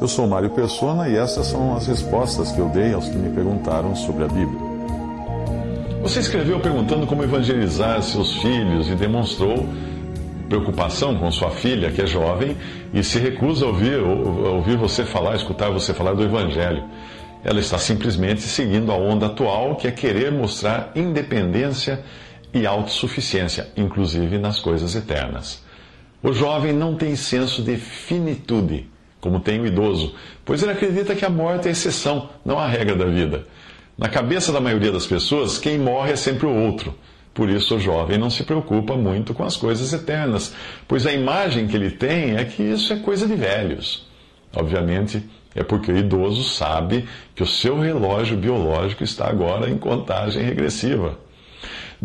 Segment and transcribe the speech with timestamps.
[0.00, 3.34] Eu sou Mário Persona e essas são as respostas que eu dei aos que me
[3.34, 4.60] perguntaram sobre a Bíblia.
[6.02, 9.66] Você escreveu perguntando como evangelizar seus filhos e demonstrou
[10.48, 12.56] preocupação com sua filha, que é jovem,
[12.94, 16.84] e se recusa a ouvir, a ouvir você falar, escutar você falar do Evangelho.
[17.42, 22.04] Ela está simplesmente seguindo a onda atual, que é querer mostrar independência
[22.54, 25.65] e autossuficiência, inclusive nas coisas eternas.
[26.26, 28.90] O jovem não tem senso de finitude
[29.20, 30.12] como tem o idoso,
[30.44, 33.46] pois ele acredita que a morte é exceção, não a regra da vida.
[33.96, 36.92] Na cabeça da maioria das pessoas, quem morre é sempre o outro.
[37.32, 40.52] Por isso o jovem não se preocupa muito com as coisas eternas,
[40.88, 44.04] pois a imagem que ele tem é que isso é coisa de velhos.
[44.52, 45.22] Obviamente,
[45.54, 51.16] é porque o idoso sabe que o seu relógio biológico está agora em contagem regressiva.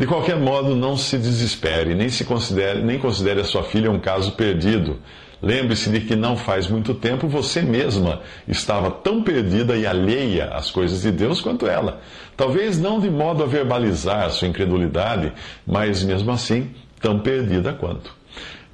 [0.01, 3.99] De qualquer modo, não se desespere, nem se considere, nem considere a sua filha um
[3.99, 4.99] caso perdido.
[5.39, 10.71] Lembre-se de que não faz muito tempo você mesma estava tão perdida e alheia às
[10.71, 12.01] coisas de Deus quanto ela.
[12.35, 15.33] Talvez não de modo a verbalizar sua incredulidade,
[15.67, 18.11] mas mesmo assim tão perdida quanto.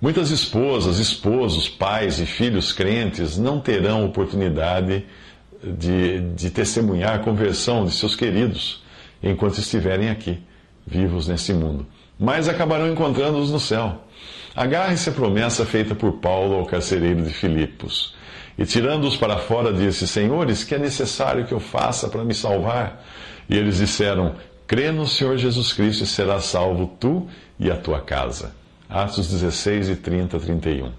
[0.02, 5.03] Muitas esposas, esposos, pais e filhos crentes não terão oportunidade
[5.61, 8.81] de, de testemunhar a conversão de seus queridos
[9.21, 10.39] enquanto estiverem aqui,
[10.88, 11.85] vivos nesse mundo,
[12.17, 14.03] mas acabarão encontrando-os no céu.
[14.55, 18.16] Agarre-se à promessa feita por Paulo ao carcereiro de Filipos.
[18.57, 23.05] E tirando-os para fora, disse: Senhores, que é necessário que eu faça para me salvar?
[23.47, 27.27] E eles disseram: Crê no Senhor Jesus Cristo e serás salvo tu
[27.59, 28.55] e a tua casa.
[28.89, 30.91] Atos 16 e 30, 31.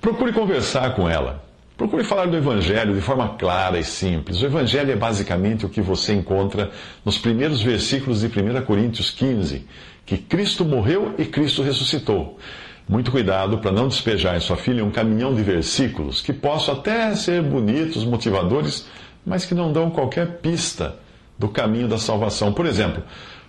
[0.00, 1.43] Procure conversar com ela.
[1.76, 4.40] Procure falar do Evangelho de forma clara e simples.
[4.40, 6.70] O Evangelho é basicamente o que você encontra
[7.04, 9.66] nos primeiros versículos de 1 Coríntios 15,
[10.06, 12.38] que Cristo morreu e Cristo ressuscitou.
[12.88, 17.12] Muito cuidado para não despejar em sua filha um caminhão de versículos que possam até
[17.16, 18.86] ser bonitos, motivadores,
[19.26, 20.94] mas que não dão qualquer pista
[21.36, 22.52] do caminho da salvação.
[22.52, 23.02] Por exemplo,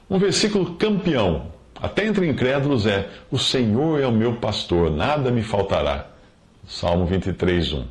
[0.10, 5.44] um versículo campeão, até entre incrédulos, é: O Senhor é o meu pastor, nada me
[5.44, 6.08] faltará.
[6.68, 7.86] Salmo 23, 1.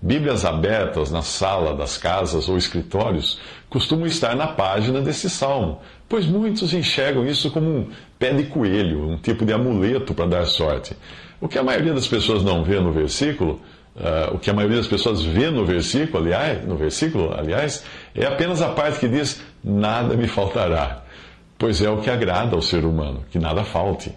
[0.00, 6.24] Bíblias abertas na sala das casas ou escritórios costumam estar na página desse salmo, pois
[6.24, 10.96] muitos enxergam isso como um pé de coelho, um tipo de amuleto para dar sorte.
[11.40, 13.60] O que a maioria das pessoas não vê no versículo,
[13.96, 17.84] uh, o que a maioria das pessoas vê no versículo, aliás, no versículo, aliás,
[18.14, 21.02] é apenas a parte que diz: nada me faltará.
[21.58, 24.12] Pois é o que agrada ao ser humano, que nada falte.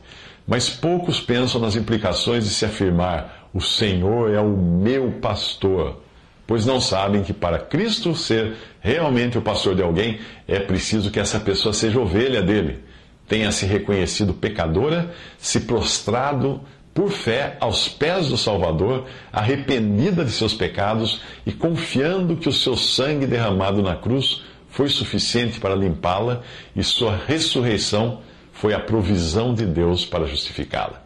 [0.47, 6.01] Mas poucos pensam nas implicações de se afirmar o Senhor é o meu pastor.
[6.47, 11.19] Pois não sabem que para Cristo ser realmente o pastor de alguém, é preciso que
[11.19, 12.79] essa pessoa seja ovelha dele,
[13.27, 16.61] tenha se reconhecido pecadora, se prostrado
[16.93, 22.75] por fé aos pés do Salvador, arrependida de seus pecados e confiando que o seu
[22.75, 26.41] sangue derramado na cruz foi suficiente para limpá-la
[26.75, 31.00] e sua ressurreição foi a provisão de Deus para justificá-la.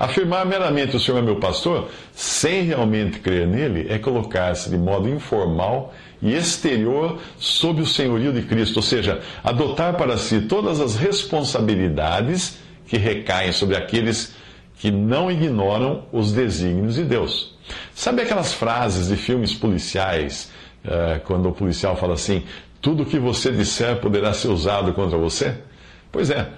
[0.00, 5.06] Afirmar meramente o Senhor é meu pastor, sem realmente crer nele, é colocar-se de modo
[5.10, 10.96] informal e exterior sob o senhorio de Cristo, ou seja, adotar para si todas as
[10.96, 12.56] responsabilidades
[12.86, 14.34] que recaem sobre aqueles
[14.78, 17.54] que não ignoram os desígnios de Deus.
[17.94, 20.50] Sabe aquelas frases de filmes policiais,
[20.82, 22.42] uh, quando o policial fala assim:
[22.80, 25.58] tudo que você disser poderá ser usado contra você?
[26.10, 26.48] Pois é,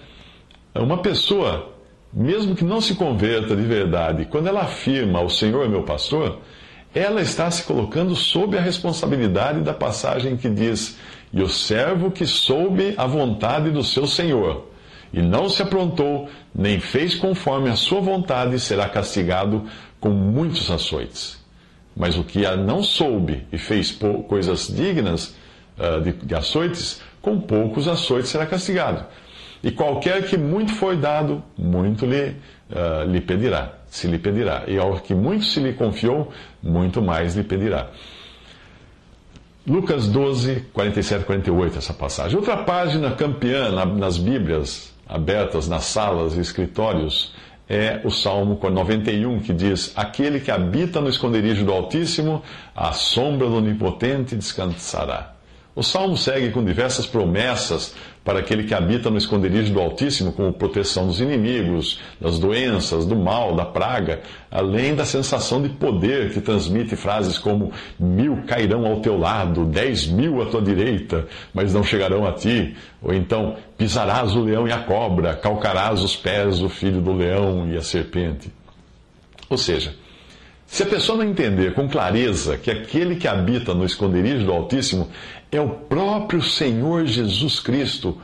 [0.76, 1.72] uma pessoa
[2.12, 6.40] mesmo que não se converta de verdade, quando ela afirma o Senhor é meu pastor,
[6.94, 10.98] ela está se colocando sob a responsabilidade da passagem que diz:
[11.32, 14.68] E o servo que soube a vontade do seu Senhor,
[15.12, 19.64] e não se aprontou, nem fez conforme a sua vontade, será castigado
[19.98, 21.42] com muitos açoites.
[21.96, 23.96] Mas o que a não soube e fez
[24.28, 25.34] coisas dignas
[26.02, 29.04] de, de açoites, com poucos açoites será castigado.
[29.62, 32.36] E qualquer que muito foi dado, muito lhe,
[32.70, 34.64] uh, lhe pedirá, se lhe pedirá.
[34.66, 37.88] E ao que muito se lhe confiou, muito mais lhe pedirá.
[39.64, 42.36] Lucas 12, 47 48, essa passagem.
[42.36, 47.32] Outra página campeã nas Bíblias, abertas nas salas e escritórios,
[47.68, 52.42] é o Salmo 91, que diz: Aquele que habita no esconderijo do Altíssimo,
[52.74, 55.32] à sombra do Onipotente descansará.
[55.74, 60.53] O salmo segue com diversas promessas para aquele que habita no esconderijo do Altíssimo, como
[60.53, 64.21] proteção dos inimigos, das doenças, do mal, da praga,
[64.51, 70.07] além da sensação de poder que transmite frases como: mil cairão ao teu lado, dez
[70.07, 72.77] mil à tua direita, mas não chegarão a ti.
[73.01, 77.66] Ou então, pisarás o leão e a cobra, calcarás os pés do filho do leão
[77.72, 78.53] e a serpente.
[79.48, 79.95] Ou seja,
[80.72, 85.10] Se a pessoa não entender com clareza que aquele que habita no esconderijo do Altíssimo
[85.53, 88.19] é o próprio Senhor Jesus Cristo,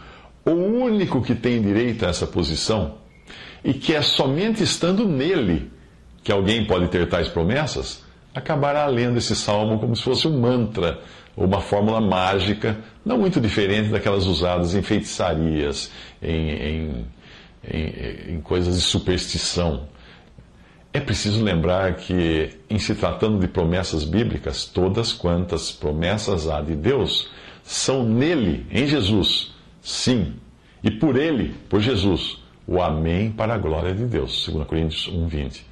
[0.46, 2.94] o único que tem direito a essa posição,
[3.62, 5.70] e que é somente estando nele
[6.24, 8.02] que alguém pode ter tais promessas,
[8.34, 11.00] acabará lendo esse salmo como se fosse um mantra
[11.36, 15.90] ou uma fórmula mágica, não muito diferente daquelas usadas em feitiçarias,
[16.22, 17.06] em, em,
[17.70, 19.86] em, em coisas de superstição.
[20.92, 26.74] É preciso lembrar que, em se tratando de promessas bíblicas, todas quantas promessas há de
[26.74, 27.30] Deus
[27.62, 30.34] são nele, em Jesus, sim,
[30.82, 34.48] e por ele, por Jesus, o Amém para a glória de Deus.
[34.48, 35.66] 2 Coríntios 1, 20.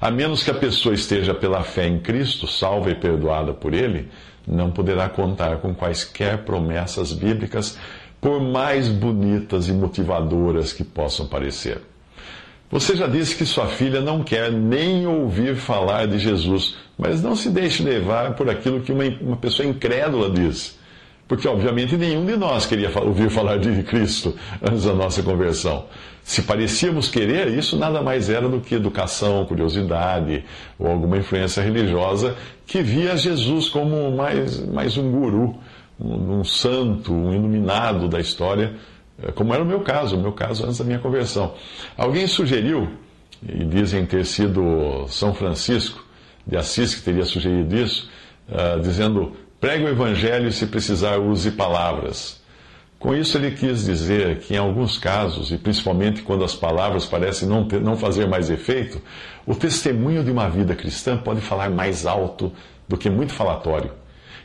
[0.00, 4.08] A menos que a pessoa esteja pela fé em Cristo, salva e perdoada por Ele,
[4.46, 7.78] não poderá contar com quaisquer promessas bíblicas,
[8.20, 11.80] por mais bonitas e motivadoras que possam parecer.
[12.72, 17.36] Você já disse que sua filha não quer nem ouvir falar de Jesus, mas não
[17.36, 20.78] se deixe levar por aquilo que uma, uma pessoa incrédula diz.
[21.28, 25.84] Porque, obviamente, nenhum de nós queria ouvir falar de Cristo antes da nossa conversão.
[26.22, 30.42] Se parecíamos querer, isso nada mais era do que educação, curiosidade
[30.78, 32.36] ou alguma influência religiosa
[32.66, 35.56] que via Jesus como mais, mais um guru,
[36.00, 38.72] um, um santo, um iluminado da história,
[39.34, 41.54] como era o meu caso, o meu caso antes da minha conversão.
[41.96, 42.88] Alguém sugeriu,
[43.46, 46.04] e dizem ter sido São Francisco
[46.46, 48.08] de Assis que teria sugerido isso,
[48.48, 49.32] uh, dizendo
[49.62, 52.42] Pregue o Evangelho e, se precisar, use palavras.
[52.98, 57.48] Com isso, ele quis dizer que, em alguns casos, e principalmente quando as palavras parecem
[57.48, 59.00] não, ter, não fazer mais efeito,
[59.46, 62.52] o testemunho de uma vida cristã pode falar mais alto
[62.88, 63.92] do que muito falatório.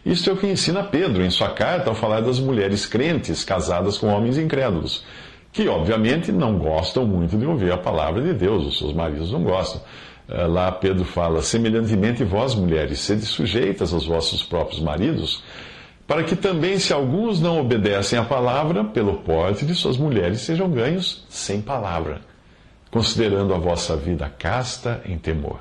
[0.06, 3.98] Isso é o que ensina Pedro em sua carta ao falar das mulheres crentes casadas
[3.98, 5.04] com homens incrédulos,
[5.52, 9.44] que obviamente não gostam muito de ouvir a palavra de Deus, os seus maridos não
[9.44, 9.82] gostam.
[10.30, 15.42] Eh, lá Pedro fala: semelhantemente vós, mulheres, sede sujeitas aos vossos próprios maridos,
[16.06, 20.70] para que também, se alguns não obedecem à palavra, pelo porte de suas mulheres sejam
[20.70, 22.22] ganhos sem palavra,
[22.92, 25.60] considerando a vossa vida casta em temor.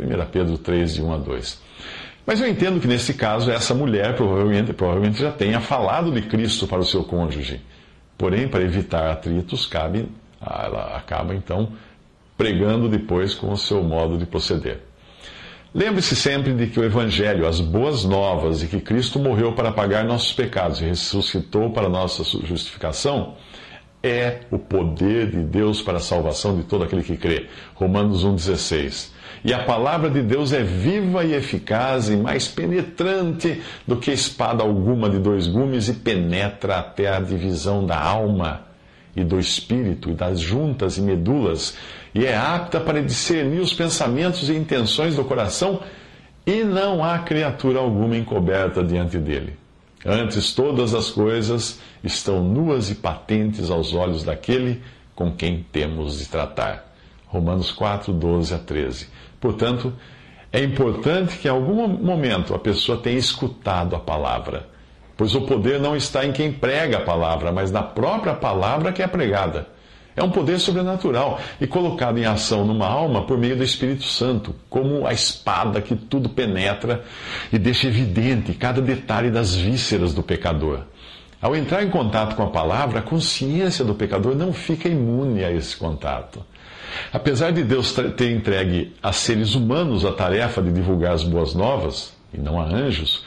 [0.00, 1.62] 1 Pedro 3, de 1 a 2.
[2.24, 6.66] Mas eu entendo que nesse caso essa mulher provavelmente, provavelmente já tenha falado de Cristo
[6.66, 7.60] para o seu cônjuge.
[8.16, 10.08] Porém, para evitar atritos, cabe,
[10.40, 11.72] ela acaba então
[12.36, 14.80] pregando depois com o seu modo de proceder.
[15.74, 20.04] Lembre-se sempre de que o Evangelho, as boas novas e que Cristo morreu para pagar
[20.04, 23.36] nossos pecados e ressuscitou para nossa justificação,
[24.02, 27.48] é o poder de Deus para a salvação de todo aquele que crê.
[27.74, 29.11] Romanos 1,16.
[29.44, 34.62] E a palavra de Deus é viva e eficaz e mais penetrante do que espada
[34.62, 38.62] alguma de dois gumes e penetra até a divisão da alma
[39.14, 41.76] e do espírito e das juntas e medulas
[42.14, 45.80] e é apta para discernir os pensamentos e intenções do coração,
[46.46, 49.56] e não há criatura alguma encoberta diante dele.
[50.04, 54.82] Antes, todas as coisas estão nuas e patentes aos olhos daquele
[55.14, 56.91] com quem temos de tratar.
[57.32, 59.08] Romanos 4, 12 a 13.
[59.40, 59.90] Portanto,
[60.52, 64.68] é importante que em algum momento a pessoa tenha escutado a palavra,
[65.16, 69.02] pois o poder não está em quem prega a palavra, mas na própria palavra que
[69.02, 69.66] é pregada.
[70.14, 74.54] É um poder sobrenatural e colocado em ação numa alma por meio do Espírito Santo,
[74.68, 77.02] como a espada que tudo penetra
[77.50, 80.80] e deixa evidente cada detalhe das vísceras do pecador.
[81.40, 85.50] Ao entrar em contato com a palavra, a consciência do pecador não fica imune a
[85.50, 86.44] esse contato.
[87.12, 92.12] Apesar de Deus ter entregue a seres humanos a tarefa de divulgar as boas novas,
[92.32, 93.24] e não a anjos,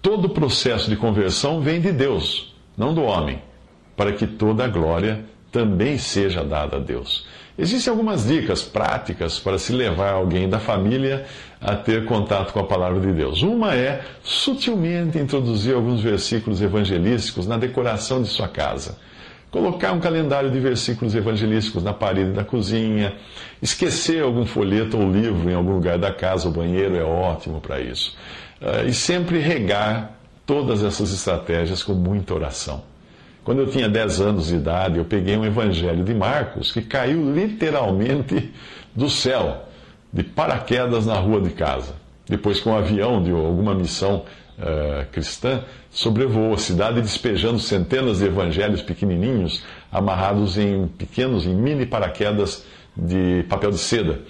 [0.00, 3.42] todo o processo de conversão vem de Deus, não do homem,
[3.96, 7.26] para que toda a glória também seja dada a Deus.
[7.58, 11.26] Existem algumas dicas práticas para se levar alguém da família
[11.60, 13.42] a ter contato com a palavra de Deus.
[13.42, 18.96] Uma é sutilmente introduzir alguns versículos evangelísticos na decoração de sua casa.
[19.50, 23.14] Colocar um calendário de versículos evangelísticos na parede da cozinha,
[23.62, 27.80] esquecer algum folheto ou livro em algum lugar da casa, o banheiro é ótimo para
[27.80, 28.14] isso.
[28.60, 32.82] Ah, e sempre regar todas essas estratégias com muita oração.
[33.42, 37.32] Quando eu tinha 10 anos de idade, eu peguei um evangelho de Marcos que caiu
[37.32, 38.52] literalmente
[38.94, 39.64] do céu,
[40.12, 41.94] de paraquedas na rua de casa.
[42.28, 44.24] Depois que um avião de alguma missão
[44.58, 51.86] uh, cristã sobrevoou a cidade despejando centenas de evangelhos pequenininhos amarrados em pequenos, em mini
[51.86, 52.64] paraquedas
[52.96, 54.20] de papel de seda.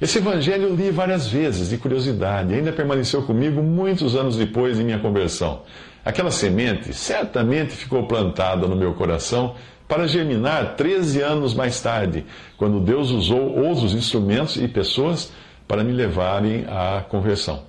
[0.00, 4.84] Esse evangelho eu li várias vezes, de curiosidade, ainda permaneceu comigo muitos anos depois de
[4.84, 5.62] minha conversão.
[6.04, 9.56] Aquela semente certamente ficou plantada no meu coração
[9.88, 12.24] para germinar 13 anos mais tarde,
[12.56, 15.32] quando Deus usou outros instrumentos e pessoas
[15.66, 17.67] para me levarem à conversão.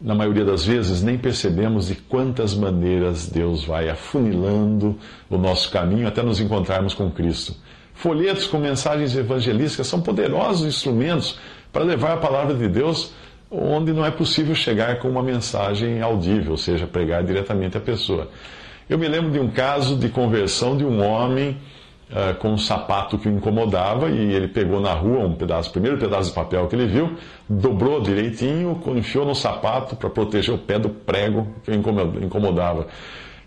[0.00, 4.96] Na maioria das vezes, nem percebemos de quantas maneiras Deus vai afunilando
[5.28, 7.54] o nosso caminho até nos encontrarmos com Cristo.
[7.92, 11.38] Folhetos com mensagens evangelísticas são poderosos instrumentos
[11.70, 13.12] para levar a palavra de Deus
[13.50, 18.30] onde não é possível chegar com uma mensagem audível, ou seja, pregar diretamente à pessoa.
[18.88, 21.58] Eu me lembro de um caso de conversão de um homem
[22.10, 25.98] uh, com um sapato que o incomodava e ele pegou na rua um pedaço, primeiro
[25.98, 27.16] pedaço de papel que ele viu,
[27.48, 31.74] dobrou direitinho, enfiou no sapato para proteger o pé do prego que o
[32.22, 32.86] incomodava.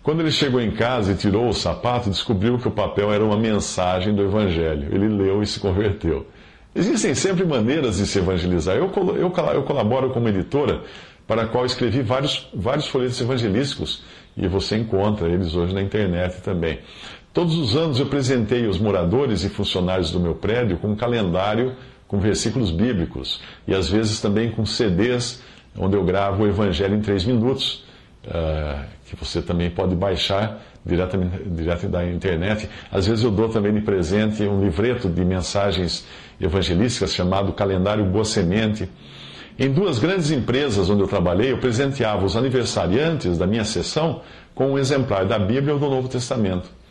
[0.02, 3.38] Quando ele chegou em casa e tirou o sapato, descobriu que o papel era uma
[3.38, 4.94] mensagem do Evangelho.
[4.94, 6.26] Ele leu e se converteu.
[6.74, 8.76] Existem sempre maneiras de se evangelizar.
[8.76, 10.82] Eu, eu, eu colaboro como editora,
[11.26, 14.02] para a qual escrevi vários, vários folhetos evangelísticos,
[14.36, 16.80] e você encontra eles hoje na internet também.
[17.34, 21.74] Todos os anos eu presentei os moradores e funcionários do meu prédio com um calendário
[22.06, 25.42] com versículos bíblicos, e às vezes também com CDs,
[25.76, 27.84] onde eu gravo o Evangelho em três minutos,
[28.26, 32.70] uh, que você também pode baixar diretamente, direto da internet.
[32.92, 36.06] Às vezes eu dou também de presente um livreto de mensagens
[36.40, 38.88] evangelísticas chamado Calendário Boa Semente.
[39.58, 44.20] Em duas grandes empresas onde eu trabalhei, eu presenteava os aniversariantes da minha sessão
[44.54, 46.83] com um exemplar da Bíblia ou do Novo Testamento.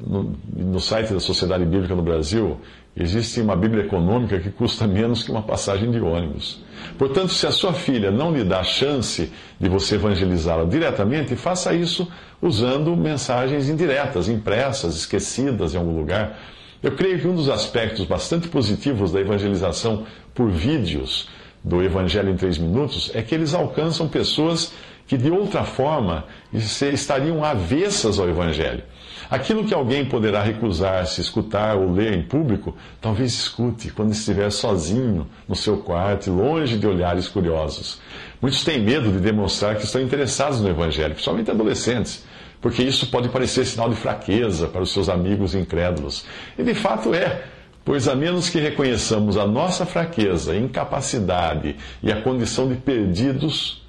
[0.00, 2.60] No, no, site da Sociedade Bíblica no Brasil,
[2.96, 6.62] existe uma Bíblia econômica que custa menos que uma passagem de ônibus.
[6.96, 12.06] Portanto, se a sua filha não lhe dá chance de você evangelizá-la diretamente, faça isso
[12.40, 16.38] usando mensagens indiretas, impressas, esquecidas em algum lugar.
[16.80, 21.28] Eu creio que um dos aspectos bastante positivos da evangelização por vídeos
[21.64, 24.72] do Evangelho em três minutos é que eles alcançam pessoas
[25.08, 28.84] que de outra forma estariam avessas ao Evangelho.
[29.30, 35.26] Aquilo que alguém poderá recusar-se escutar ou ler em público, talvez escute quando estiver sozinho
[35.48, 38.00] no seu quarto, longe de olhares curiosos.
[38.40, 42.24] Muitos têm medo de demonstrar que estão interessados no Evangelho, principalmente adolescentes
[42.60, 46.24] porque isso pode parecer sinal de fraqueza para os seus amigos incrédulos.
[46.58, 47.44] E de fato é,
[47.84, 53.87] pois a menos que reconheçamos a nossa fraqueza, incapacidade e a condição de perdidos,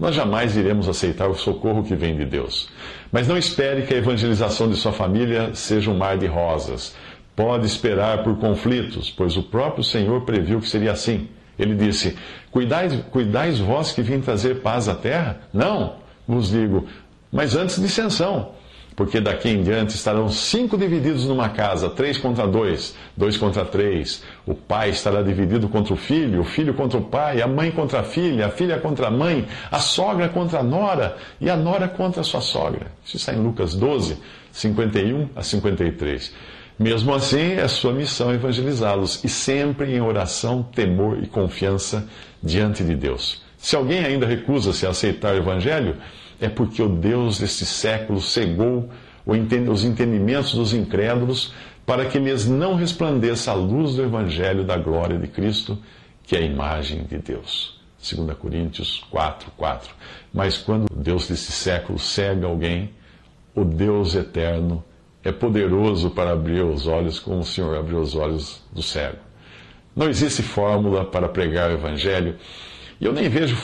[0.00, 2.70] nós jamais iremos aceitar o socorro que vem de Deus.
[3.12, 6.96] Mas não espere que a evangelização de sua família seja um mar de rosas.
[7.36, 11.28] Pode esperar por conflitos, pois o próprio Senhor previu que seria assim.
[11.58, 12.16] Ele disse:
[12.50, 15.40] Cuidais, cuidais vós que vim trazer paz à terra?
[15.52, 16.86] Não, vos digo,
[17.30, 18.52] mas antes dissensão,
[19.00, 24.22] porque daqui em diante estarão cinco divididos numa casa, três contra dois, dois contra três.
[24.44, 28.00] O pai estará dividido contra o filho, o filho contra o pai, a mãe contra
[28.00, 31.88] a filha, a filha contra a mãe, a sogra contra a nora e a nora
[31.88, 32.88] contra a sua sogra.
[33.02, 34.18] Isso está em Lucas 12,
[34.52, 36.34] 51 a 53.
[36.78, 42.06] Mesmo assim, é sua missão evangelizá-los, e sempre em oração, temor e confiança
[42.42, 43.40] diante de Deus.
[43.56, 45.96] Se alguém ainda recusa-se a aceitar o Evangelho,
[46.40, 48.88] é porque o Deus deste século cegou
[49.26, 51.52] os entendimentos dos incrédulos
[51.84, 55.78] para que lhes não resplandeça a luz do Evangelho da glória de Cristo,
[56.22, 57.78] que é a imagem de Deus.
[58.00, 59.94] 2 Coríntios 4, 4.
[60.32, 62.90] Mas quando o Deus desse século cega alguém,
[63.54, 64.82] o Deus eterno
[65.22, 69.18] é poderoso para abrir os olhos como o Senhor abriu os olhos do cego.
[69.94, 72.36] Não existe fórmula para pregar o Evangelho
[73.00, 73.56] e eu nem vejo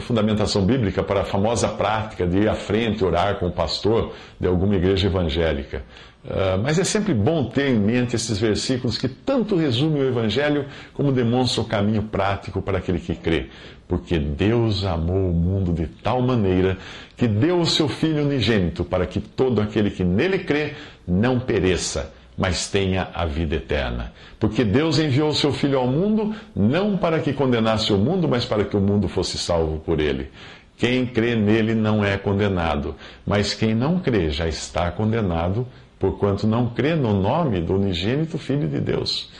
[0.00, 4.46] fundamentação bíblica para a famosa prática de ir à frente orar com o pastor de
[4.46, 5.82] alguma igreja evangélica.
[6.26, 10.66] Uh, mas é sempre bom ter em mente esses versículos que tanto resumem o Evangelho
[10.92, 13.46] como demonstram o caminho prático para aquele que crê.
[13.86, 16.76] Porque Deus amou o mundo de tal maneira
[17.16, 20.74] que deu o seu Filho unigênito para que todo aquele que nele crê
[21.06, 24.12] não pereça mas tenha a vida eterna.
[24.38, 28.44] Porque Deus enviou o seu Filho ao mundo não para que condenasse o mundo, mas
[28.44, 30.30] para que o mundo fosse salvo por ele.
[30.76, 32.94] Quem crê nele não é condenado,
[33.26, 35.66] mas quem não crê já está condenado,
[35.98, 39.30] porquanto não crê no nome do unigênito Filho de Deus.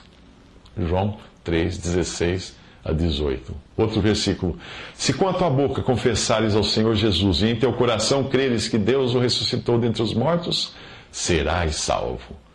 [0.78, 3.54] João 3, 16 a 18.
[3.76, 4.58] Outro versículo.
[4.94, 8.78] Se com a tua boca confessares ao Senhor Jesus e em teu coração creres que
[8.78, 10.74] Deus o ressuscitou dentre os mortos,
[11.10, 12.45] serás salvo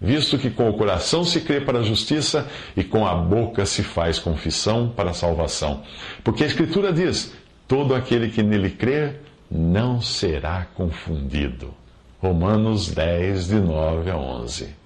[0.00, 3.82] visto que com o coração se crê para a justiça e com a boca se
[3.82, 5.82] faz confissão para a salvação.
[6.24, 7.32] Porque a Escritura diz:
[7.68, 11.74] todo aquele que nele crer não será confundido.
[12.20, 14.79] Romanos 10, de 9 a 11.